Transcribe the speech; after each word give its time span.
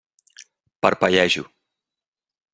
Parpellejo. 0.81 1.43